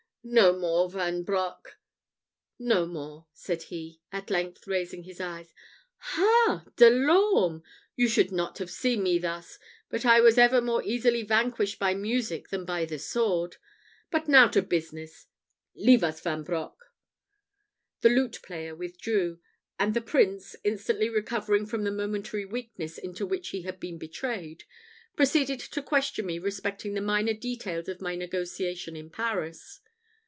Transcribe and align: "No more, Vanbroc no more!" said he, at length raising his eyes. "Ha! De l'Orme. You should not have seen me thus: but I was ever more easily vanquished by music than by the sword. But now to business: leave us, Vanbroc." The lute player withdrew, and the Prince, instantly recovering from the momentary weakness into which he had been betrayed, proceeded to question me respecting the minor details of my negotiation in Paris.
"No 0.23 0.53
more, 0.55 0.87
Vanbroc 0.87 1.79
no 2.59 2.85
more!" 2.85 3.25
said 3.33 3.63
he, 3.63 4.01
at 4.11 4.29
length 4.29 4.67
raising 4.67 5.01
his 5.01 5.19
eyes. 5.19 5.51
"Ha! 6.13 6.63
De 6.75 6.91
l'Orme. 6.91 7.63
You 7.95 8.07
should 8.07 8.31
not 8.31 8.59
have 8.59 8.69
seen 8.69 9.01
me 9.01 9.17
thus: 9.17 9.57
but 9.89 10.05
I 10.05 10.21
was 10.21 10.37
ever 10.37 10.61
more 10.61 10.83
easily 10.83 11.23
vanquished 11.23 11.79
by 11.79 11.95
music 11.95 12.49
than 12.49 12.65
by 12.65 12.85
the 12.85 12.99
sword. 12.99 13.57
But 14.11 14.27
now 14.27 14.47
to 14.49 14.61
business: 14.61 15.25
leave 15.73 16.03
us, 16.03 16.21
Vanbroc." 16.21 16.77
The 18.01 18.09
lute 18.09 18.43
player 18.43 18.75
withdrew, 18.75 19.39
and 19.79 19.95
the 19.95 20.01
Prince, 20.01 20.55
instantly 20.63 21.09
recovering 21.09 21.65
from 21.65 21.83
the 21.83 21.89
momentary 21.91 22.45
weakness 22.45 22.99
into 22.99 23.25
which 23.25 23.47
he 23.49 23.63
had 23.63 23.79
been 23.79 23.97
betrayed, 23.97 24.65
proceeded 25.15 25.59
to 25.59 25.81
question 25.81 26.27
me 26.27 26.37
respecting 26.37 26.93
the 26.93 27.01
minor 27.01 27.33
details 27.33 27.89
of 27.89 28.01
my 28.01 28.13
negotiation 28.15 28.95
in 28.95 29.09
Paris. 29.09 29.79